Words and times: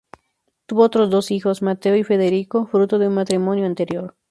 Tuvo 0.65 0.81
otros 0.81 1.11
dos 1.11 1.29
hijos, 1.29 1.61
Mateo 1.61 1.95
y 1.95 2.03
Federico, 2.03 2.65
fruto 2.65 2.97
de 2.97 3.07
un 3.07 3.13
matrimonio 3.13 3.67
anterior. 3.67 4.15